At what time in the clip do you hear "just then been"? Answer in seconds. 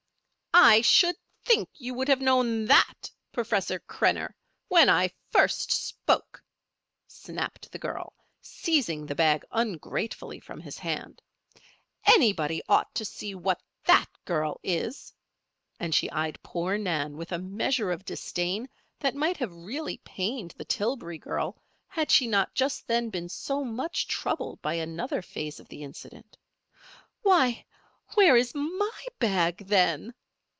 22.53-23.29